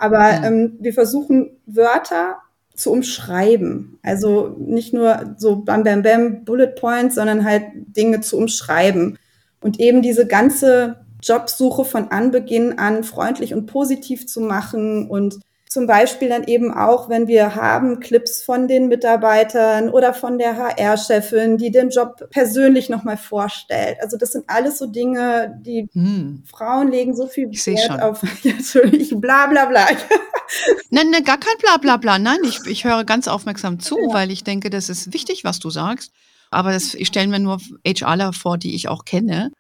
[0.02, 0.44] Aber mhm.
[0.44, 2.38] ähm, wir versuchen Wörter
[2.74, 4.00] zu umschreiben.
[4.02, 9.20] Also nicht nur so bam, bam, bam, Bullet Points, sondern halt Dinge zu umschreiben.
[9.62, 15.40] Und eben diese ganze Jobsuche von Anbeginn an freundlich und positiv zu machen und
[15.72, 20.58] zum Beispiel dann eben auch, wenn wir haben Clips von den Mitarbeitern oder von der
[20.58, 23.96] HR-Chefin, die den Job persönlich nochmal vorstellt.
[24.02, 26.44] Also das sind alles so Dinge, die hm.
[26.46, 28.00] Frauen legen so viel ich Wert schon.
[28.02, 28.22] auf.
[28.44, 29.86] Natürlich, bla bla bla.
[30.90, 32.20] Nein, nein, gar kein bla bla bla.
[32.20, 34.14] Nein, ich, ich höre ganz aufmerksam zu, ja.
[34.14, 36.12] weil ich denke, das ist wichtig, was du sagst.
[36.50, 39.54] Aber das, ich stelle mir nur HRler vor, die ich auch kenne.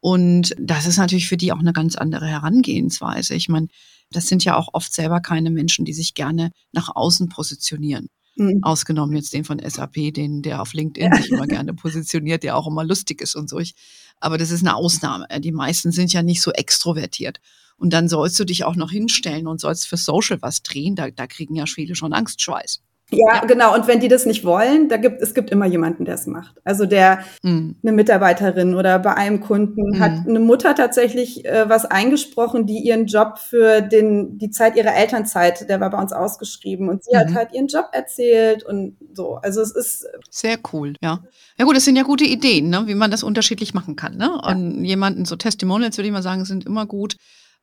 [0.00, 3.34] Und das ist natürlich für die auch eine ganz andere Herangehensweise.
[3.34, 3.68] Ich meine,
[4.10, 8.08] das sind ja auch oft selber keine Menschen, die sich gerne nach außen positionieren.
[8.36, 8.60] Mhm.
[8.62, 11.16] Ausgenommen jetzt den von SAP, den, der auf LinkedIn ja.
[11.16, 13.58] sich immer gerne positioniert, der auch immer lustig ist und so.
[13.58, 13.74] Ich,
[14.18, 15.26] aber das ist eine Ausnahme.
[15.40, 17.40] Die meisten sind ja nicht so extrovertiert.
[17.76, 20.94] Und dann sollst du dich auch noch hinstellen und sollst für Social was drehen.
[20.94, 22.80] Da, da kriegen ja viele schon Angstschweiß.
[23.16, 23.74] Ja, ja, genau.
[23.74, 26.56] Und wenn die das nicht wollen, da gibt es gibt immer jemanden, der es macht.
[26.64, 27.76] Also der mhm.
[27.82, 30.00] eine Mitarbeiterin oder bei einem Kunden mhm.
[30.00, 34.94] hat eine Mutter tatsächlich äh, was eingesprochen, die ihren Job für den die Zeit ihrer
[34.94, 37.20] Elternzeit, der war bei uns ausgeschrieben und sie mhm.
[37.20, 39.36] hat halt ihren Job erzählt und so.
[39.36, 41.20] Also es ist sehr cool, ja.
[41.58, 42.84] Ja gut, das sind ja gute Ideen, ne?
[42.86, 44.16] wie man das unterschiedlich machen kann.
[44.16, 44.30] Ne?
[44.42, 44.88] Und ja.
[44.90, 47.16] jemanden so Testimonials würde ich mal sagen, sind immer gut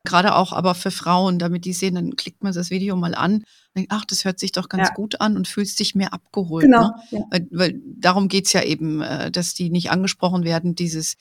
[0.04, 3.44] Gerade auch aber für Frauen, damit die sehen, dann klickt man das Video mal an
[3.74, 4.94] und denkt, ach, das hört sich doch ganz ja.
[4.94, 6.64] gut an und fühlt sich mehr abgeholt.
[6.66, 6.88] Genau.
[6.88, 6.94] Ne?
[7.10, 7.20] Ja.
[7.30, 11.16] Weil, weil darum geht's ja eben, äh, dass die nicht angesprochen werden, dieses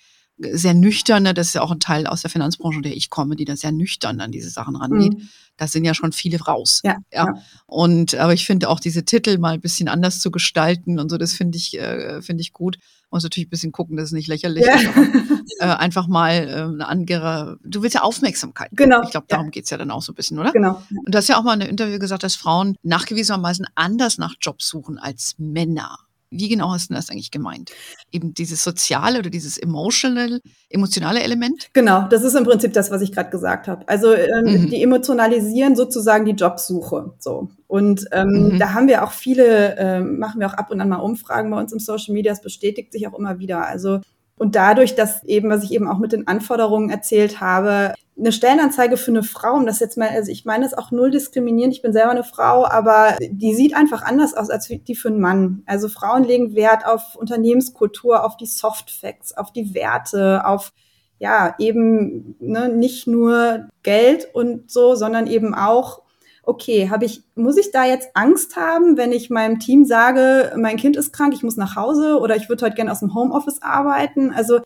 [0.51, 3.45] sehr nüchterne, das ist ja auch ein Teil aus der Finanzbranche, der ich komme, die
[3.45, 5.17] da sehr nüchtern an diese Sachen rangeht.
[5.17, 5.29] Mhm.
[5.57, 6.81] Da sind ja schon viele raus.
[6.83, 7.25] Ja, ja.
[7.25, 7.33] ja.
[7.67, 11.17] Und aber ich finde auch diese Titel mal ein bisschen anders zu gestalten und so,
[11.17, 12.77] das finde ich, äh, finde ich gut.
[13.11, 14.75] Muss natürlich ein bisschen gucken, dass es nicht lächerlich ja.
[14.75, 14.87] ist.
[14.87, 15.01] Aber,
[15.59, 18.69] äh, einfach mal äh, eine andere, du willst ja Aufmerksamkeit.
[18.71, 19.03] Genau.
[19.03, 20.51] Ich glaube, darum geht's ja dann auch so ein bisschen, oder?
[20.51, 20.81] Genau.
[20.89, 24.35] Und du hast ja auch mal in einem Interview gesagt, dass Frauen nachgewiesenermaßen anders nach
[24.39, 25.99] Jobs suchen als Männer.
[26.31, 27.71] Wie genau hast du das eigentlich gemeint?
[28.11, 30.39] Eben dieses soziale oder dieses emotional,
[30.69, 31.67] emotionale Element?
[31.73, 33.87] Genau, das ist im Prinzip das, was ich gerade gesagt habe.
[33.87, 34.69] Also ähm, mhm.
[34.69, 37.13] die emotionalisieren sozusagen die Jobsuche.
[37.19, 37.49] So.
[37.67, 38.59] Und ähm, mhm.
[38.59, 41.59] da haben wir auch viele, ähm, machen wir auch ab und an mal Umfragen bei
[41.59, 43.67] uns im Social Media, das bestätigt sich auch immer wieder.
[43.67, 43.99] Also
[44.41, 48.97] und dadurch, dass eben, was ich eben auch mit den Anforderungen erzählt habe, eine Stellenanzeige
[48.97, 51.81] für eine Frau, um das jetzt mal, also ich meine es auch null diskriminierend, ich
[51.81, 55.63] bin selber eine Frau, aber die sieht einfach anders aus als die für einen Mann.
[55.65, 60.71] Also Frauen legen Wert auf Unternehmenskultur, auf die Soft Facts, auf die Werte, auf
[61.17, 66.01] ja, eben ne, nicht nur Geld und so, sondern eben auch
[66.43, 70.77] okay, habe ich, muss ich da jetzt Angst haben, wenn ich meinem Team sage, mein
[70.77, 73.61] Kind ist krank, ich muss nach Hause oder ich würde heute gerne aus dem Homeoffice
[73.61, 74.31] arbeiten?
[74.31, 74.59] Also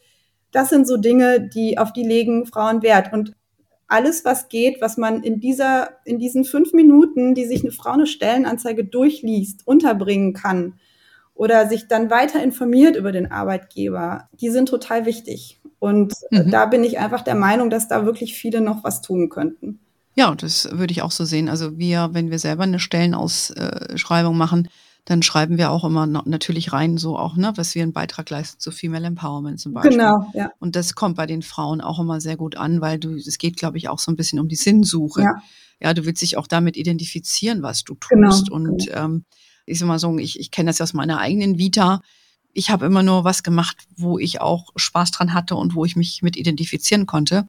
[0.51, 3.11] das sind so Dinge, die auf die legen Frauen Wert.
[3.11, 3.35] Und
[3.87, 7.91] alles, was geht, was man in dieser, in diesen fünf Minuten, die sich eine Frau
[7.91, 10.79] eine Stellenanzeige durchliest, unterbringen kann
[11.35, 15.59] oder sich dann weiter informiert über den Arbeitgeber, die sind total wichtig.
[15.79, 16.49] Und mhm.
[16.49, 19.79] da bin ich einfach der Meinung, dass da wirklich viele noch was tun könnten.
[20.15, 21.49] Ja, das würde ich auch so sehen.
[21.49, 24.69] Also wir, wenn wir selber eine Stellenausschreibung machen,
[25.05, 28.59] dann schreiben wir auch immer natürlich rein, so auch, ne, was wir einen Beitrag leisten
[28.59, 29.91] zu Female Empowerment zum Beispiel.
[29.91, 30.51] Genau, ja.
[30.59, 33.55] Und das kommt bei den Frauen auch immer sehr gut an, weil du, es geht,
[33.55, 35.21] glaube ich, auch so ein bisschen um die Sinnsuche.
[35.21, 35.41] Ja,
[35.79, 38.09] ja du willst dich auch damit identifizieren, was du tust.
[38.09, 38.97] Genau, und genau.
[38.97, 39.25] Ähm,
[39.67, 42.01] ich sag mal so, ich, ich kenne das ja aus meiner eigenen Vita.
[42.53, 45.95] Ich habe immer nur was gemacht, wo ich auch Spaß dran hatte und wo ich
[45.95, 47.47] mich mit identifizieren konnte.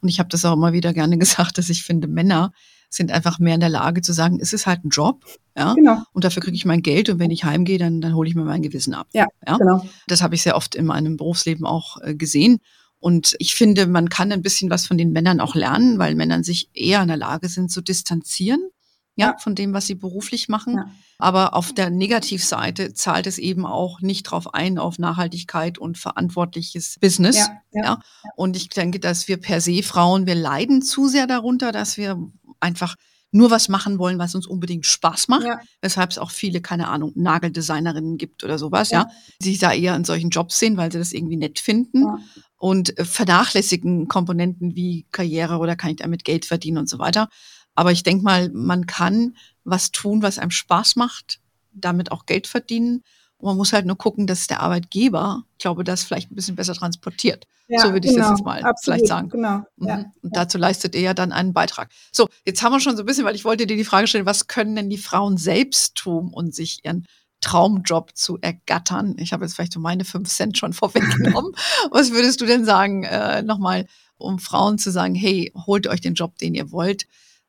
[0.00, 2.52] Und ich habe das auch immer wieder gerne gesagt, dass ich finde, Männer
[2.88, 5.24] sind einfach mehr in der Lage zu sagen, es ist halt ein Job,
[5.56, 6.02] ja, genau.
[6.12, 8.44] und dafür kriege ich mein Geld und wenn ich heimgehe, dann, dann hole ich mir
[8.44, 9.08] mein Gewissen ab.
[9.12, 9.56] Ja, ja?
[9.56, 9.84] genau.
[10.06, 12.58] Das habe ich sehr oft in meinem Berufsleben auch äh, gesehen.
[12.98, 16.42] Und ich finde, man kann ein bisschen was von den Männern auch lernen, weil Männer
[16.42, 18.70] sich eher in der Lage sind zu distanzieren
[19.16, 20.76] ja, von dem, was sie beruflich machen.
[20.76, 20.90] Ja.
[21.18, 26.98] Aber auf der Negativseite zahlt es eben auch nicht drauf ein, auf Nachhaltigkeit und verantwortliches
[27.00, 27.38] Business.
[27.38, 28.00] Ja, ja, ja.
[28.36, 32.18] Und ich denke, dass wir per se Frauen, wir leiden zu sehr darunter, dass wir
[32.60, 32.96] einfach
[33.32, 35.60] nur was machen wollen, was uns unbedingt Spaß macht, ja.
[35.80, 39.02] weshalb es auch viele, keine Ahnung, Nageldesignerinnen gibt oder sowas, ja.
[39.02, 39.10] ja,
[39.42, 42.18] die sich da eher in solchen Jobs sehen, weil sie das irgendwie nett finden ja.
[42.56, 47.28] und äh, vernachlässigen Komponenten wie Karriere oder kann ich damit Geld verdienen und so weiter.
[47.74, 51.40] Aber ich denke mal, man kann was tun, was einem Spaß macht,
[51.72, 53.02] damit auch Geld verdienen.
[53.38, 56.56] Und man muss halt nur gucken, dass der Arbeitgeber, ich glaube, das vielleicht ein bisschen
[56.56, 57.46] besser transportiert.
[57.68, 59.28] Ja, so würde ich genau, das jetzt mal absolut, vielleicht sagen.
[59.28, 59.88] Genau, mhm.
[59.88, 61.90] ja, Und dazu leistet er ja dann einen Beitrag.
[62.12, 64.26] So, jetzt haben wir schon so ein bisschen, weil ich wollte dir die Frage stellen,
[64.26, 67.06] was können denn die Frauen selbst tun, um sich ihren
[67.40, 69.16] Traumjob zu ergattern?
[69.18, 71.52] Ich habe jetzt vielleicht so meine fünf Cent schon vorweggenommen.
[71.90, 76.14] was würdest du denn sagen, äh, nochmal, um Frauen zu sagen, hey, holt euch den
[76.14, 77.06] Job, den ihr wollt?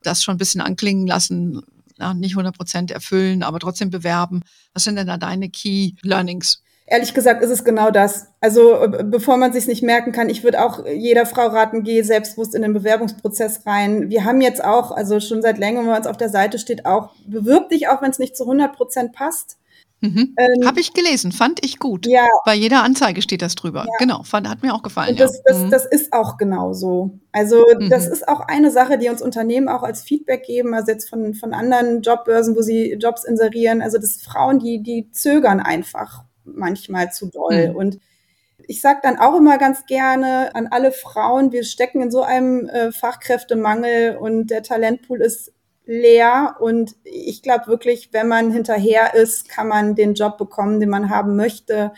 [0.08, 1.62] das schon ein bisschen anklingen lassen,
[2.00, 4.44] ja, nicht 100 Prozent erfüllen, aber trotzdem bewerben.
[4.74, 6.62] Was sind denn da deine Key Learnings?
[6.90, 8.28] Ehrlich gesagt ist es genau das.
[8.40, 12.04] Also äh, bevor man sich nicht merken kann, ich würde auch jeder Frau raten, gehe
[12.06, 14.10] selbstbewusst in den Bewerbungsprozess rein.
[14.10, 16.86] Wir haben jetzt auch, also schon seit längerem, wenn man uns auf der Seite steht,
[16.86, 19.58] auch bewirb dich auch, wenn es nicht zu 100 Prozent passt.
[20.00, 20.36] Mhm.
[20.38, 22.06] Ähm, Habe ich gelesen, fand ich gut.
[22.06, 22.28] Ja.
[22.46, 23.86] Bei jeder Anzeige steht das drüber.
[23.88, 23.94] Ja.
[23.98, 25.12] Genau, fand, hat mir auch gefallen.
[25.12, 25.42] Und das, ja.
[25.46, 25.70] das, mhm.
[25.72, 27.18] das ist auch genau so.
[27.32, 27.90] Also mhm.
[27.90, 31.34] das ist auch eine Sache, die uns Unternehmen auch als Feedback geben, also jetzt von,
[31.34, 33.82] von anderen Jobbörsen, wo sie Jobs inserieren.
[33.82, 37.70] Also das Frauen, die, die zögern einfach manchmal zu doll.
[37.70, 37.76] Mhm.
[37.76, 38.00] Und
[38.68, 42.68] ich sage dann auch immer ganz gerne an alle Frauen, wir stecken in so einem
[42.68, 45.54] äh, Fachkräftemangel und der Talentpool ist
[45.88, 50.90] leer und ich glaube wirklich, wenn man hinterher ist, kann man den Job bekommen, den
[50.90, 51.94] man haben möchte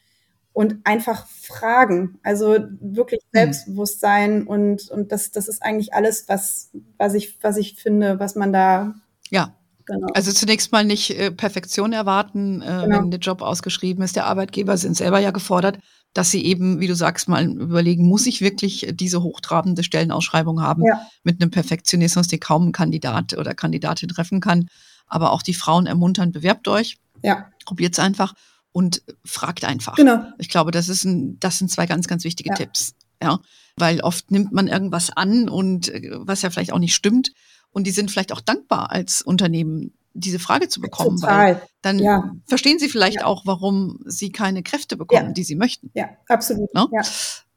[0.54, 2.20] und einfach fragen.
[2.24, 3.38] Also wirklich mhm.
[3.38, 8.36] Selbstbewusstsein und, und das, das ist eigentlich alles, was, was ich, was ich finde, was
[8.36, 8.94] man da
[9.30, 9.56] ja.
[9.86, 10.08] Genau.
[10.14, 12.90] Also zunächst mal nicht äh, Perfektion erwarten, äh, genau.
[12.90, 14.16] wenn der Job ausgeschrieben ist.
[14.16, 15.80] Der Arbeitgeber sind selber ja gefordert,
[16.14, 20.84] dass sie eben, wie du sagst, mal überlegen, muss ich wirklich diese hochtrabende Stellenausschreibung haben
[20.84, 21.08] ja.
[21.24, 24.68] mit einem Perfektionismus, den kaum ein Kandidat oder Kandidatin treffen kann.
[25.06, 26.98] Aber auch die Frauen ermuntern, bewerbt euch.
[27.24, 27.50] Ja.
[27.66, 28.34] Probiert es einfach
[28.72, 29.96] und fragt einfach.
[29.96, 30.24] Genau.
[30.38, 32.56] Ich glaube, das ist ein, das sind zwei ganz, ganz wichtige ja.
[32.56, 32.94] Tipps.
[33.22, 33.40] ja.
[33.76, 37.32] Weil oft nimmt man irgendwas an und äh, was ja vielleicht auch nicht stimmt.
[37.72, 41.56] Und die sind vielleicht auch dankbar als Unternehmen, diese Frage zu bekommen, Total.
[41.56, 42.32] weil dann ja.
[42.46, 43.26] verstehen sie vielleicht ja.
[43.26, 45.34] auch, warum sie keine Kräfte bekommen, ja.
[45.34, 45.92] die sie möchten.
[45.94, 46.74] Ja, absolut.
[46.74, 46.88] No?
[46.92, 47.02] Ja.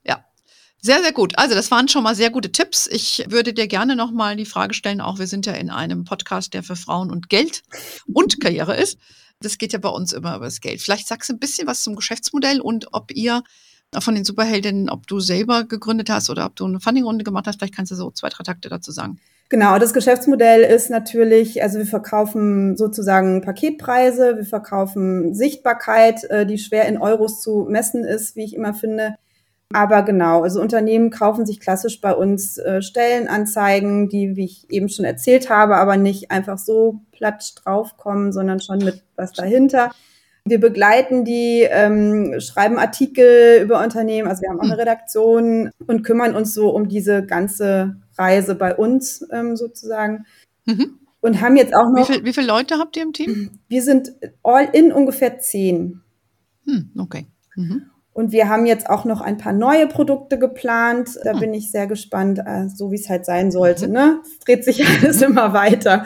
[0.04, 0.24] ja.
[0.80, 1.38] Sehr, sehr gut.
[1.38, 2.86] Also das waren schon mal sehr gute Tipps.
[2.86, 6.54] Ich würde dir gerne nochmal die Frage stellen, auch wir sind ja in einem Podcast,
[6.54, 7.62] der für Frauen und Geld
[8.12, 8.98] und Karriere ist.
[9.40, 10.80] Das geht ja bei uns immer über das Geld.
[10.80, 13.42] Vielleicht sagst du ein bisschen was zum Geschäftsmodell und ob ihr
[14.00, 17.58] von den Superheldinnen, ob du selber gegründet hast oder ob du eine Fundingrunde gemacht hast.
[17.58, 19.18] Vielleicht kannst du so zwei, drei Takte dazu sagen.
[19.52, 26.56] Genau, das Geschäftsmodell ist natürlich, also wir verkaufen sozusagen Paketpreise, wir verkaufen Sichtbarkeit, äh, die
[26.56, 29.16] schwer in Euros zu messen ist, wie ich immer finde.
[29.70, 34.88] Aber genau, also Unternehmen kaufen sich klassisch bei uns äh, Stellenanzeigen, die, wie ich eben
[34.88, 39.90] schon erzählt habe, aber nicht einfach so platsch draufkommen, sondern schon mit was dahinter.
[40.46, 44.80] Wir begleiten die, ähm, schreiben Artikel über Unternehmen, also wir haben auch eine hm.
[44.80, 50.26] Redaktion und kümmern uns so um diese ganze Reise bei uns ähm, sozusagen.
[50.64, 50.98] Mhm.
[51.20, 52.08] Und haben jetzt auch noch.
[52.08, 53.50] Wie, viel, wie viele Leute habt ihr im Team?
[53.68, 56.00] Wir sind all in ungefähr zehn.
[56.64, 57.26] Hm, okay.
[57.54, 57.82] Mhm.
[58.12, 61.18] Und wir haben jetzt auch noch ein paar neue Produkte geplant.
[61.24, 61.38] Da ah.
[61.38, 63.86] bin ich sehr gespannt, äh, so wie es halt sein sollte.
[63.86, 63.92] Mhm.
[63.92, 64.20] Ne?
[64.24, 66.04] Es dreht sich alles immer weiter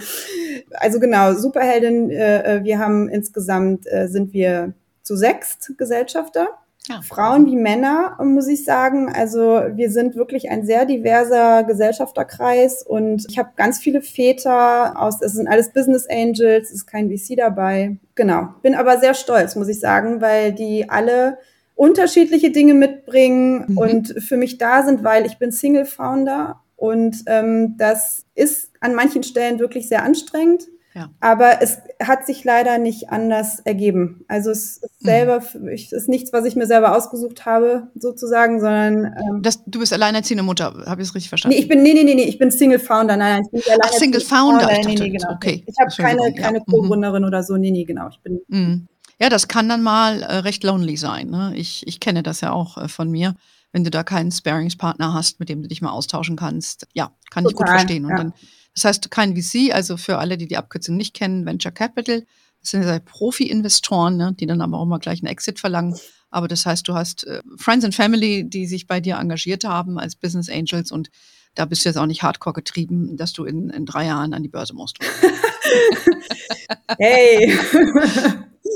[0.78, 6.48] also genau, Superheldin, äh, äh, wir haben insgesamt, sind wir zu sechst Gesellschafter.
[6.88, 7.02] Ja.
[7.02, 9.10] Frauen wie Männer, muss ich sagen.
[9.12, 15.20] Also wir sind wirklich ein sehr diverser Gesellschafterkreis und ich habe ganz viele Väter aus,
[15.20, 17.96] es sind alles Business Angels, es ist kein VC dabei.
[18.14, 18.48] Genau.
[18.62, 21.38] Bin aber sehr stolz, muss ich sagen, weil die alle
[21.74, 23.78] unterschiedliche Dinge mitbringen mhm.
[23.78, 28.94] und für mich da sind, weil ich bin Single Founder und ähm, das ist an
[28.94, 30.68] manchen Stellen wirklich sehr anstrengend.
[30.96, 31.10] Ja.
[31.20, 34.24] Aber es hat sich leider nicht anders ergeben.
[34.28, 35.06] Also es ist mhm.
[35.06, 35.68] selber, mhm.
[35.68, 39.92] es ist nichts, was ich mir selber ausgesucht habe, sozusagen, sondern ähm, das, du bist
[39.92, 41.54] alleinerziehende Mutter, habe ich es richtig verstanden?
[41.54, 43.58] Nee, ich bin, nee, nee, nee, nee, ich bin Single Founder, nein, nein, ich bin
[43.58, 44.70] nicht Ach, Single Founder, Founder.
[44.70, 45.32] Ich dachte, nee, nee, genau.
[45.34, 45.64] Okay.
[45.66, 46.64] Ich habe keine, keine ja.
[46.66, 46.72] Mhm.
[46.72, 47.28] Co-Gründerin mhm.
[47.28, 48.08] oder so, nee, nee, genau.
[48.08, 48.40] Ich bin.
[48.48, 48.88] Mhm.
[49.20, 51.28] Ja, das kann dann mal äh, recht lonely sein.
[51.28, 51.52] Ne?
[51.56, 53.34] Ich, ich kenne das ja auch äh, von mir
[53.72, 56.86] wenn du da keinen Sparingspartner hast, mit dem du dich mal austauschen kannst.
[56.94, 58.04] Ja, kann Total, ich gut verstehen.
[58.06, 58.16] Und ja.
[58.16, 58.32] dann,
[58.76, 62.26] das heißt, kein VC, also für alle, die die Abkürzung nicht kennen, Venture Capital,
[62.60, 65.98] das sind ja Profi-Investoren, ne, die dann aber auch mal gleich einen Exit verlangen.
[66.30, 69.98] Aber das heißt, du hast äh, Friends and Family, die sich bei dir engagiert haben
[69.98, 71.10] als Business Angels und
[71.54, 74.42] da bist du jetzt auch nicht hardcore getrieben, dass du in, in drei Jahren an
[74.42, 74.98] die Börse musst.
[76.98, 77.58] hey!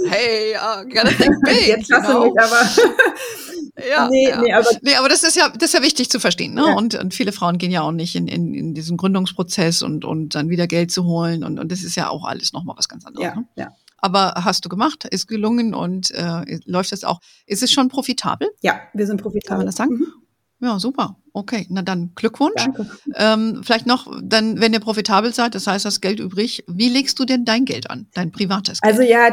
[0.08, 1.66] hey, uh, gotta think big.
[1.66, 2.70] Jetzt hast du mich aber.
[3.88, 4.40] Ja, nee, ja.
[4.40, 6.54] Nee, aber, nee, aber das ist ja, das ist ja wichtig zu verstehen.
[6.54, 6.64] Ne?
[6.66, 6.74] Ja.
[6.74, 10.34] Und, und viele Frauen gehen ja auch nicht in, in, in diesen Gründungsprozess und, und
[10.34, 11.44] dann wieder Geld zu holen.
[11.44, 13.24] Und, und das ist ja auch alles nochmal was ganz anderes.
[13.24, 13.46] Ja, ne?
[13.56, 13.68] ja.
[13.98, 17.20] Aber hast du gemacht, ist gelungen und äh, läuft das auch.
[17.46, 18.48] Ist es schon profitabel?
[18.62, 19.48] Ja, wir sind profitabel.
[19.48, 19.94] Kann man das sagen?
[19.94, 20.12] Mhm.
[20.60, 21.16] Ja, super.
[21.32, 22.62] Okay, na dann Glückwunsch.
[22.62, 22.86] Danke.
[23.14, 27.18] Ähm, vielleicht noch, dann, wenn ihr profitabel seid, das heißt, das Geld übrig, wie legst
[27.18, 28.92] du denn dein Geld an, dein privates Geld?
[28.92, 29.30] Also ja,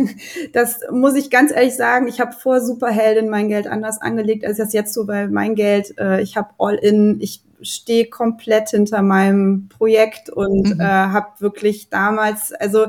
[0.52, 2.08] das muss ich ganz ehrlich sagen.
[2.08, 5.98] Ich habe vor Superheldin mein Geld anders angelegt, als das jetzt so, weil mein Geld,
[5.98, 10.80] äh, ich habe all in, ich stehe komplett hinter meinem Projekt und mhm.
[10.80, 12.86] äh, habe wirklich damals, also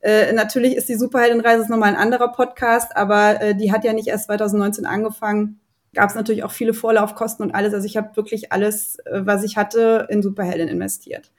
[0.00, 4.08] äh, natürlich ist die Superheldenreise nochmal ein anderer Podcast, aber äh, die hat ja nicht
[4.08, 5.60] erst 2019 angefangen
[5.94, 7.72] gab es natürlich auch viele Vorlaufkosten und alles.
[7.74, 11.30] Also ich habe wirklich alles, äh, was ich hatte, in Superhelden investiert.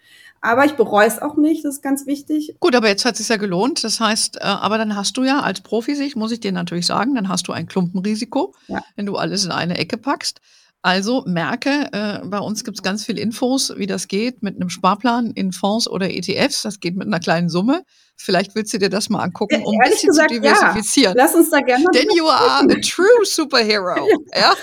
[0.41, 2.55] Aber ich bereue es auch nicht, das ist ganz wichtig.
[2.59, 3.83] Gut, aber jetzt hat es sich ja gelohnt.
[3.83, 7.15] Das heißt, äh, aber dann hast du ja als Profisicht, muss ich dir natürlich sagen,
[7.15, 8.83] dann hast du ein Klumpenrisiko, ja.
[8.95, 10.41] wenn du alles in eine Ecke packst.
[10.85, 14.69] Also merke, äh, bei uns gibt es ganz viel Infos, wie das geht mit einem
[14.69, 16.61] Sparplan in Fonds oder ETFs.
[16.61, 17.81] Das geht mit einer kleinen Summe.
[18.15, 21.17] Vielleicht willst du dir das mal angucken, um ein bisschen gesagt, zu diversifizieren.
[21.17, 21.23] Ja.
[21.23, 21.85] Lass uns da gerne.
[21.91, 23.95] Denn you are a true superhero.
[24.35, 24.53] ja.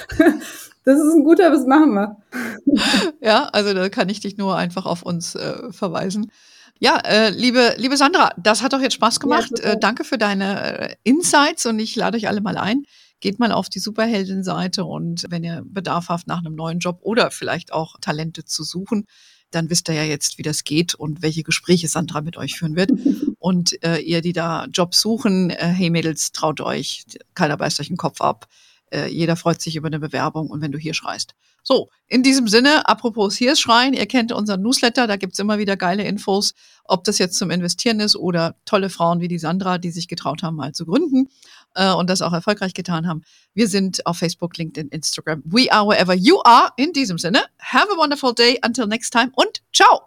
[0.85, 2.17] Das ist ein guter, das machen wir.
[3.21, 6.31] ja, also da kann ich dich nur einfach auf uns äh, verweisen.
[6.79, 9.51] Ja, äh, liebe, liebe Sandra, das hat doch jetzt Spaß gemacht.
[9.59, 12.85] Ja, äh, danke für deine äh, Insights und ich lade euch alle mal ein
[13.23, 17.31] geht mal auf die Superheldin-Seite und wenn ihr Bedarf habt nach einem neuen Job oder
[17.31, 19.07] vielleicht auch Talente zu suchen,
[19.51, 22.77] dann wisst ihr ja jetzt, wie das geht und welche Gespräche Sandra mit euch führen
[22.77, 22.91] wird.
[23.39, 27.05] Und äh, ihr, die da Jobs suchen, äh, hey Mädels, traut euch,
[27.35, 28.47] keiner beißt euch den Kopf ab.
[28.93, 31.35] Äh, jeder freut sich über eine Bewerbung und wenn du hier schreist.
[31.65, 35.77] So, in diesem Sinne, apropos hier schreien, ihr kennt unseren Newsletter, da gibt's immer wieder
[35.77, 36.55] geile Infos,
[36.85, 40.43] ob das jetzt zum Investieren ist oder tolle Frauen wie die Sandra, die sich getraut
[40.43, 41.29] haben, mal zu gründen
[41.75, 43.23] äh, und das auch erfolgreich getan haben.
[43.55, 45.43] Wir sind auf Facebook, LinkedIn, Instagram.
[45.45, 46.71] We are wherever you are.
[46.77, 48.59] In diesem Sinne, have a wonderful day.
[48.65, 50.01] Until next time und ciao.